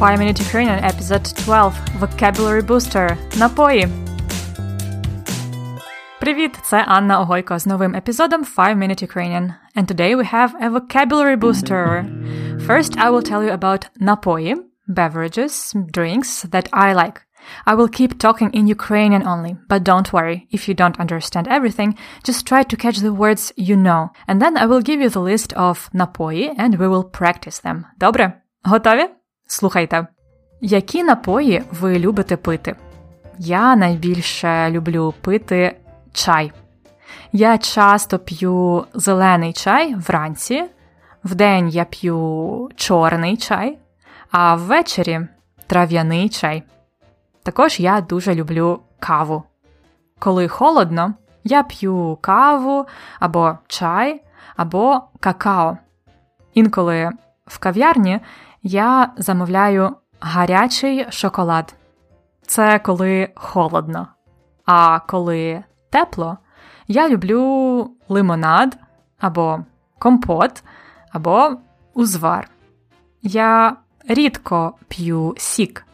5 0.00 0.18
Minute 0.18 0.40
Ukrainian 0.40 0.84
episode 0.84 1.24
12 1.44 1.74
Vocabulary 2.00 2.62
Booster 2.62 3.16
Напої. 3.38 3.88
Привіт! 6.20 6.58
Це 6.62 6.84
Анна 6.86 7.20
Огойко 7.20 7.58
з 7.58 7.66
новим 7.66 7.94
епізодом 7.94 8.44
5 8.44 8.78
Minute 8.78 9.16
Ukrainian. 9.16 9.52
And 9.76 9.86
today 9.86 10.16
we 10.16 10.34
have 10.34 10.50
a 10.62 10.68
vocabulary 10.68 11.36
booster. 11.36 12.04
First, 12.66 12.98
I 12.98 13.10
will 13.10 13.22
tell 13.30 13.42
you 13.44 13.58
about 13.58 13.86
напої, 13.96 14.56
beverages, 14.88 15.74
drinks 15.74 16.44
that 16.52 16.68
I 16.72 16.94
like. 16.94 17.20
I 17.66 17.74
will 17.74 17.88
keep 17.88 18.18
talking 18.18 18.50
in 18.58 18.66
Ukrainian 18.78 19.22
only, 19.32 19.52
but 19.70 19.84
don't 19.90 20.12
worry, 20.12 20.38
if 20.56 20.68
you 20.68 20.74
don't 20.74 21.00
understand 21.04 21.46
everything, 21.56 21.90
just 22.28 22.46
try 22.50 22.62
to 22.70 22.76
catch 22.84 22.98
the 22.98 23.14
words 23.22 23.52
you 23.56 23.76
know, 23.76 24.02
and 24.28 24.36
then 24.42 24.54
I 24.62 24.66
will 24.66 24.82
give 24.90 25.00
you 25.04 25.10
the 25.10 25.26
list 25.30 25.50
of 25.66 25.88
напої 25.92 26.54
and 26.58 26.72
we 26.80 26.88
will 26.88 27.04
practice 27.20 27.58
them. 27.66 27.84
Добре? 27.98 28.32
Готові? 28.64 29.04
Слухайте. 29.47 30.07
Які 30.61 31.03
напої 31.03 31.63
ви 31.71 31.99
любите 31.99 32.37
пити? 32.37 32.75
Я 33.37 33.75
найбільше 33.75 34.71
люблю 34.71 35.13
пити 35.21 35.77
чай. 36.13 36.51
Я 37.31 37.57
часто 37.57 38.19
п'ю 38.19 38.85
зелений 38.93 39.53
чай 39.53 39.95
вранці, 39.95 40.63
вдень 41.23 41.69
я 41.69 41.85
п'ю 41.85 42.69
чорний 42.75 43.37
чай, 43.37 43.77
а 44.31 44.55
ввечері 44.55 45.27
трав'яний 45.67 46.29
чай. 46.29 46.63
Також 47.43 47.79
я 47.79 48.01
дуже 48.01 48.35
люблю 48.35 48.79
каву. 48.99 49.43
Коли 50.19 50.47
холодно, 50.47 51.13
я 51.43 51.63
п'ю 51.63 52.17
каву 52.21 52.85
або 53.19 53.57
чай, 53.67 54.21
або 54.55 55.01
какао. 55.19 55.77
Інколи 56.53 57.11
в 57.45 57.59
кав'ярні 57.59 58.19
я 58.67 59.13
замовляю 59.17 59.95
гарячий 60.19 61.05
шоколад. 61.09 61.75
Це 62.47 62.79
коли 62.79 63.29
холодно. 63.35 64.07
А 64.65 64.99
коли 64.99 65.63
тепло, 65.89 66.37
я 66.87 67.09
люблю 67.09 67.91
лимонад 68.09 68.77
або 69.19 69.59
компот, 69.99 70.63
або 71.11 71.51
узвар. 71.93 72.49
Я 73.21 73.75
рідко 74.07 74.73
п'ю 74.87 75.35
сік, 75.37 75.85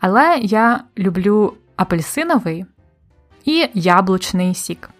але 0.00 0.38
я 0.38 0.84
люблю 0.98 1.54
апельсиновий 1.76 2.66
і 3.44 3.68
яблучний 3.74 4.54
сік. 4.54 4.90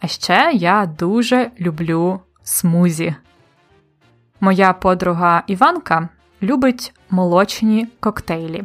А 0.00 0.06
ще 0.06 0.50
я 0.54 0.86
дуже 0.86 1.50
люблю 1.60 2.20
смузі. 2.42 3.14
Моя 4.40 4.72
подруга 4.72 5.42
Іванка 5.46 6.08
любить 6.44 6.94
молочні 7.10 7.88
коктейлі. 8.00 8.64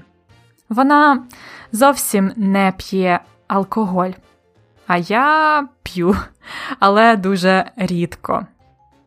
Вона 0.69 1.23
зовсім 1.71 2.31
не 2.35 2.73
п'є 2.77 3.19
алкоголь, 3.47 4.11
а 4.87 4.97
я 4.97 5.67
п'ю, 5.83 6.15
але 6.79 7.15
дуже 7.15 7.71
рідко. 7.75 8.45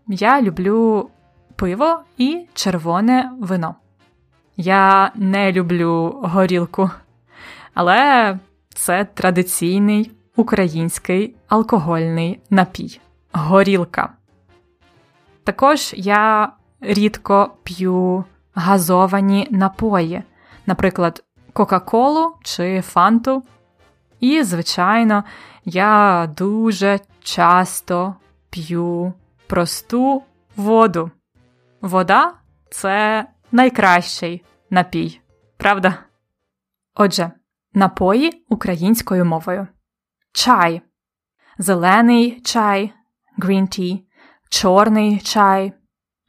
Я 0.06 0.42
люблю 0.42 1.10
пиво 1.56 2.00
і 2.16 2.46
червоне 2.54 3.32
вино. 3.38 3.74
Я 4.56 5.12
не 5.14 5.52
люблю 5.52 6.20
горілку, 6.22 6.90
але 7.74 8.38
це 8.74 9.04
традиційний 9.04 10.10
український 10.36 11.34
алкогольний 11.48 12.40
напій 12.50 13.00
горілка. 13.32 14.12
Також 15.44 15.94
я 15.96 16.52
рідко 16.80 17.50
п'ю 17.62 18.24
газовані 18.54 19.48
напої, 19.50 20.22
наприклад, 20.66 21.24
Кока-Колу 21.52 22.34
чи 22.42 22.80
Фанту. 22.80 23.42
І, 24.20 24.42
звичайно, 24.42 25.24
я 25.64 26.26
дуже 26.36 27.00
часто 27.22 28.14
п'ю 28.50 29.12
просту 29.46 30.22
воду. 30.56 31.10
Вода 31.80 32.34
це 32.70 33.26
найкращий 33.52 34.44
напій, 34.70 35.20
правда? 35.56 35.98
Отже, 36.94 37.30
напої 37.74 38.44
українською 38.48 39.24
мовою: 39.24 39.66
чай, 40.32 40.82
зелений 41.58 42.40
чай, 42.40 42.92
green 43.38 43.62
tea, 43.62 44.00
чорний 44.48 45.18
чай, 45.18 45.72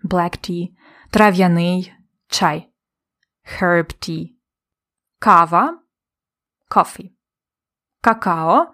black 0.03 0.49
tea, 0.49 0.69
трав'яний 1.09 1.93
чай, 2.32 2.68
herb 3.60 3.92
tea, 4.00 4.34
кава, 5.20 5.78
coffee, 6.70 7.12
какао, 8.02 8.68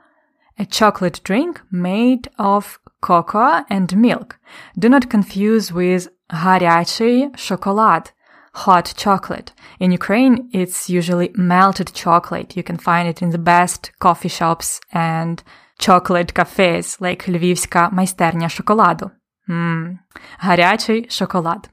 a 0.59 0.65
chocolate 0.67 1.21
drink 1.25 1.61
made 1.71 2.29
of 2.39 2.79
cocoa 3.01 3.65
and 3.69 3.97
milk. 3.97 4.39
Do 4.79 4.89
not 4.89 5.11
confuse 5.11 5.73
with 5.73 6.09
гарячий 6.31 7.35
шоколад, 7.37 8.13
hot 8.55 8.95
chocolate. 8.97 9.53
In 9.81 9.91
Ukraine, 9.91 10.49
it's 10.53 10.89
usually 10.89 11.31
melted 11.35 11.93
chocolate. 11.93 12.57
You 12.57 12.63
can 12.63 12.77
find 12.77 13.09
it 13.09 13.21
in 13.21 13.31
the 13.31 13.39
best 13.39 13.91
coffee 13.99 14.29
shops 14.29 14.81
and 14.93 15.43
chocolate 15.79 16.35
cafes, 16.35 17.01
like 17.01 17.29
Львівська 17.29 17.91
майстерня 17.93 18.49
шоколаду. 18.49 19.11
Mm. 19.49 19.99
Гарячий 20.41 21.11
шоколад. 21.11 21.71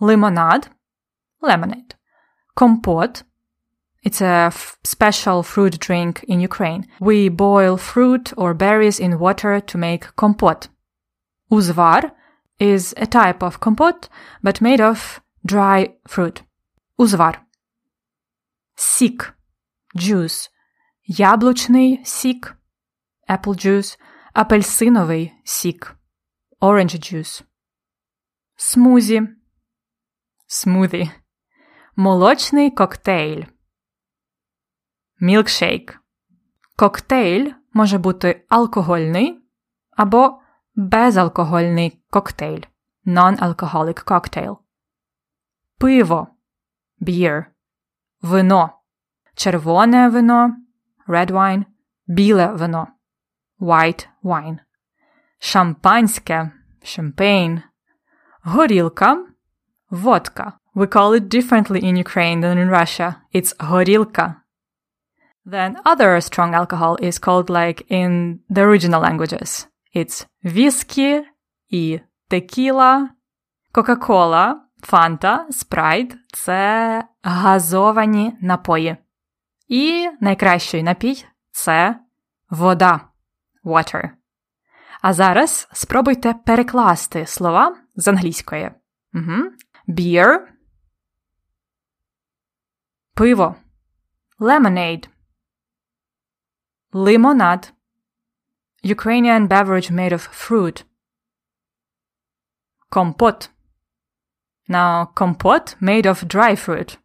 Лимонад, 0.00 0.70
lemonade. 1.40 1.94
Компот, 2.56 3.24
it's 4.02 4.20
a 4.20 4.46
f- 4.48 4.78
special 4.84 5.42
fruit 5.42 5.78
drink 5.78 6.24
in 6.24 6.40
Ukraine. 6.40 6.86
We 7.00 7.28
boil 7.28 7.76
fruit 7.76 8.32
or 8.36 8.54
berries 8.54 8.98
in 8.98 9.18
water 9.18 9.60
to 9.60 9.78
make 9.78 10.14
компот. 10.16 10.68
Узвар 11.50 12.12
is 12.58 12.94
a 12.96 13.06
type 13.06 13.42
of 13.42 13.60
компот, 13.60 14.08
but 14.42 14.60
made 14.60 14.80
of 14.80 15.20
dry 15.46 15.94
fruit. 16.06 16.42
Узвар. 16.98 17.40
Сік, 18.76 19.34
juice. 19.96 20.48
Яблучний 21.06 22.04
сік, 22.04 22.56
apple 23.28 23.66
juice, 23.66 23.98
апельсиновий 24.34 25.32
сік, 25.44 25.96
orange 26.60 27.14
juice. 27.14 27.42
Смузі, 28.56 29.22
смузі. 30.46 31.10
Молочний 31.99 32.71
коктейль. 32.71 33.43
Мілкшейк. 35.19 35.99
Коктейль 36.75 37.51
може 37.73 37.97
бути 37.97 38.45
алкогольний 38.49 39.39
або 39.91 40.41
безалкогольний 40.75 42.03
коктейль. 42.09 42.61
Non-alcoholic 43.05 44.05
cocktail. 44.05 44.57
Пиво. 45.79 46.27
Beer. 47.01 47.45
Вино. 48.21 48.81
Червоне 49.35 50.09
вино. 50.09 50.55
Red 51.07 51.31
wine. 51.31 51.65
Біле 52.07 52.47
вино. 52.47 52.87
White 53.59 54.07
wine. 54.23 54.57
Шампанське. 55.39 56.51
Champagne. 56.81 57.61
Горілка. 58.43 59.27
Водка. 59.89 60.53
We 60.77 60.85
call 60.85 61.13
it 61.13 61.27
differently 61.27 61.79
in 61.79 61.95
Ukraine 61.95 62.41
than 62.41 62.59
in 62.59 62.69
Russia. 62.69 63.15
It's 63.33 63.51
горілка. 63.53 64.35
Then 65.43 65.77
other 65.83 66.21
strong 66.21 66.53
alcohol 66.53 66.97
is 67.01 67.17
called 67.17 67.49
like 67.49 67.81
in 67.89 68.39
the 68.47 68.61
original 68.61 69.01
languages. 69.01 69.67
It's 69.95 70.27
whiskey 70.43 71.23
і 71.69 71.99
tequila, 72.29 73.07
Coca-Cola, 73.73 74.55
Fanta, 74.83 75.37
Sprite– 75.51 76.13
це 76.33 77.03
газовані 77.23 78.37
напої. 78.41 78.97
І 79.67 80.09
найкращий 80.21 80.83
напій 80.83 81.25
це 81.51 81.99
вода 82.49 83.01
water. 83.65 84.09
А 85.01 85.13
зараз 85.13 85.67
спробуйте 85.73 86.33
перекласти 86.33 87.25
слова 87.25 87.77
з 87.95 88.07
англійської. 88.07 88.71
Угу. 89.13 89.43
Beer 89.87 90.39
Пиво 93.16 93.56
Lemonade 94.38 95.08
Limonad 96.92 97.72
Ukrainian 98.84 99.46
beverage 99.46 99.90
made 99.90 100.12
of 100.12 100.22
fruit. 100.22 100.84
Компот. 102.90 103.48
Now, 104.68 105.06
компот 105.14 105.76
made 105.80 106.04
of 106.06 106.26
dry 106.26 106.56
fruit. 106.56 106.98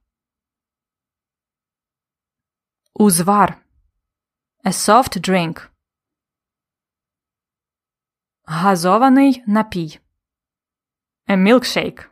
Узвар. 2.99 3.63
A 4.65 4.71
soft 4.73 5.19
drink. 5.21 5.69
Газований 8.45 9.43
напій. 9.47 9.99
A 11.27 11.35
milkshake. 11.35 12.09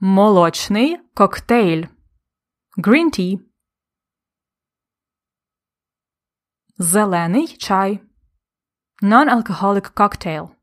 Молочний 0.00 0.98
коктейль. 1.14 1.88
Green 2.76 3.10
tea. 3.10 3.40
Зелений 6.78 7.48
чай. 7.58 8.02
Non-alcoholic 9.02 9.92
cocktail. 9.94 10.54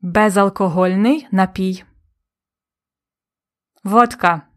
Безалкогольний 0.00 1.28
напій. 1.30 1.84
Водка. 3.84 4.48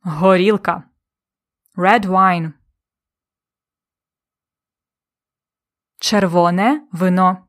Горілка. 0.00 0.90
Red 1.76 2.04
wine. 2.04 2.52
Червоне 6.00 6.88
вино. 6.92 7.47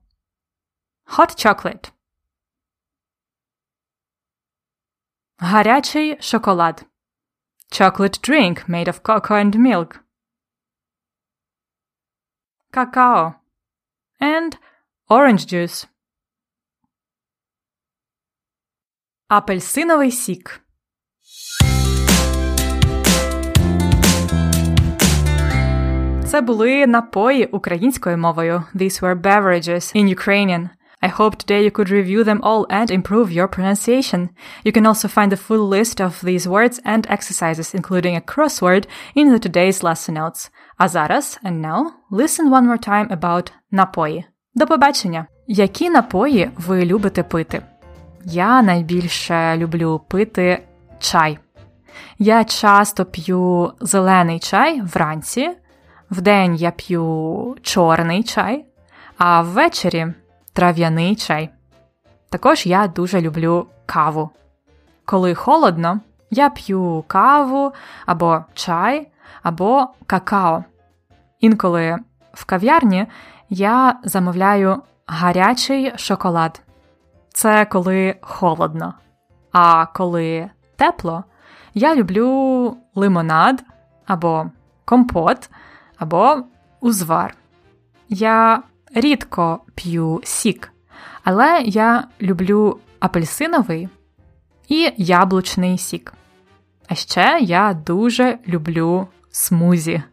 Hot 1.18 1.36
chocolate. 1.36 1.92
Гарячий 5.40 6.22
шоколад. 6.22 6.86
Chocolate 7.72 8.22
drink 8.22 8.68
made 8.68 8.88
of 8.88 9.02
cocoa 9.02 9.36
and 9.36 9.58
milk. 9.58 10.04
Cacao. 12.72 13.36
And 14.22 14.58
orange 15.10 15.48
juice. 15.48 15.88
Апельсиновий 19.28 20.12
сік. 20.12 20.62
Це 26.26 26.42
були 26.42 26.88
напої 26.88 27.46
українською 27.46 28.18
мовою. 28.18 28.64
These 28.76 29.02
were 29.02 29.22
beverages 29.22 29.96
in 29.96 30.16
Ukrainian. 30.16 30.70
I 31.03 31.09
hope 31.09 31.37
today 31.37 31.63
you 31.65 31.71
could 31.71 31.91
review 31.91 32.25
them 32.25 32.41
all 32.43 32.67
and 32.71 32.91
improve 32.91 33.31
your 33.31 33.47
pronunciation. 33.47 34.31
You 34.65 34.73
can 34.73 34.87
also 34.87 35.07
find 35.07 35.31
the 35.31 35.37
full 35.37 35.69
list 35.69 36.01
of 36.01 36.23
these 36.23 36.49
words 36.49 36.81
and 36.85 37.07
exercises, 37.11 37.75
including 37.75 38.17
a 38.17 38.23
crossword, 38.23 38.87
in 39.15 39.31
the 39.31 39.39
today's 39.39 39.83
lesson 39.83 40.15
notes. 40.15 40.51
А 40.79 40.89
зараз, 40.89 41.39
and 41.45 41.61
now, 41.61 41.91
listen 42.11 42.51
one 42.51 42.67
more 42.67 42.89
time 42.89 43.09
about 43.09 43.53
напої. 43.71 44.25
До 44.55 44.67
побачення! 44.67 45.27
Які 45.47 45.91
напої 45.91 46.51
ви 46.57 46.85
любите 46.85 47.23
пити? 47.23 47.63
Я 48.25 48.63
найбільше 48.63 49.57
люблю 49.57 50.01
пити 50.09 50.63
чай. 50.99 51.39
Я 52.19 52.45
часто 52.45 53.05
п'ю 53.05 53.73
зелений 53.81 54.39
чай 54.39 54.81
вранці. 54.81 55.51
Вдень 56.11 56.55
я 56.55 56.71
п'ю 56.71 57.57
чорний 57.63 58.23
чай, 58.23 58.67
а 59.19 59.43
ввечері 59.43 60.07
Трав'яний 60.54 61.16
чай. 61.16 61.50
Також 62.30 62.66
я 62.66 62.88
дуже 62.88 63.22
люблю 63.22 63.68
каву. 63.86 64.30
Коли 65.06 65.36
холодно, 65.36 66.00
я 66.32 66.50
п'ю 66.50 67.04
каву 67.08 67.74
або 68.06 68.44
чай, 68.54 69.08
або 69.44 69.88
какао. 70.06 70.64
Інколи 71.40 71.98
в 72.34 72.46
кав'ярні 72.46 73.08
я 73.50 74.00
замовляю 74.04 74.82
гарячий 75.08 75.98
шоколад. 75.98 76.62
Це 77.34 77.66
коли 77.66 78.16
холодно. 78.22 78.94
А 79.52 79.86
коли 79.86 80.50
тепло, 80.76 81.24
я 81.74 81.96
люблю 81.96 82.78
лимонад 82.96 83.64
або 84.06 84.52
компот 84.86 85.50
або 85.98 86.38
узвар. 86.82 87.36
Я 88.10 88.64
рідко 88.96 89.60
п'ю 89.76 90.22
сік, 90.24 90.72
але 91.24 91.62
я 91.62 92.08
люблю 92.22 92.80
апельсиновий 93.00 93.90
і 94.68 94.94
яблучний 94.98 95.78
сік. 95.78 96.14
А 96.88 96.96
ще 96.96 97.40
я 97.42 97.74
дуже 97.74 98.40
люблю 98.48 99.08
смузі. 99.32 100.04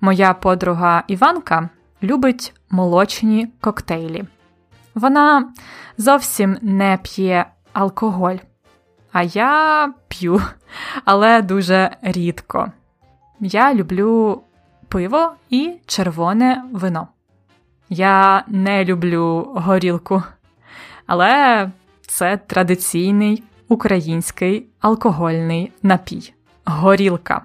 Моя 0.00 0.34
подруга 0.34 1.04
Іванка 1.06 1.68
любить 2.02 2.54
молочні 2.70 3.48
коктейлі. 3.60 4.24
Вона 4.94 5.52
зовсім 5.98 6.58
не 6.62 6.98
п'є 7.02 7.46
алкоголь, 7.72 8.36
а 9.12 9.22
я 9.22 9.92
п'ю, 10.08 10.42
але 11.04 11.42
дуже 11.42 11.96
рідко. 12.02 12.72
Я 13.40 13.74
люблю 13.74 14.42
пиво 14.88 15.32
і 15.50 15.74
червоне 15.86 16.64
вино. 16.72 17.08
Я 17.94 18.44
не 18.48 18.84
люблю 18.84 19.52
горілку, 19.54 20.22
але 21.06 21.70
це 22.06 22.36
традиційний 22.36 23.42
український 23.68 24.66
алкогольний 24.80 25.72
напій 25.82 26.34
горілка. 26.64 27.42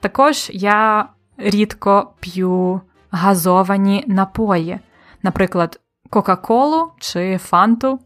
Також 0.00 0.50
я 0.52 1.08
рідко 1.36 2.12
п'ю 2.20 2.80
газовані 3.10 4.04
напої, 4.06 4.78
наприклад, 5.22 5.80
Кока-Колу 6.10 6.92
чи 6.98 7.38
Фанту. 7.38 8.00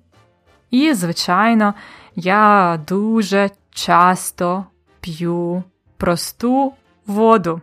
І, 0.71 0.95
звичайно, 0.95 1.75
я 2.17 2.81
дуже 2.89 3.51
часто 3.71 4.65
п'ю 5.01 5.65
просту 5.97 6.73
воду. 7.07 7.61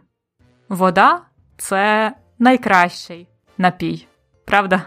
Вода 0.69 1.21
це 1.57 2.13
найкращий 2.39 3.27
напій, 3.58 4.06
правда? 4.44 4.86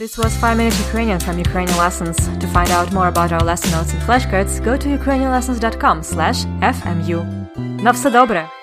This 0.00 0.18
was 0.18 0.32
5 0.40 0.56
Minute 0.56 0.74
Ukrainian 0.88 1.20
from 1.20 1.38
Ukrainian 1.38 1.78
Lessons. 1.78 2.16
To 2.42 2.46
find 2.56 2.70
out 2.70 2.92
more 2.92 3.08
about 3.08 3.30
our 3.32 3.44
lesson 3.50 3.70
notes 3.70 3.92
and 3.94 4.02
flashcards, 4.08 4.52
go 4.68 4.76
to 4.76 4.88
ukrainianlessons.com 5.00 6.02
slash 6.02 6.38
fmu. 6.76 7.18
На 7.82 7.92
все 7.92 8.10
добре! 8.10 8.57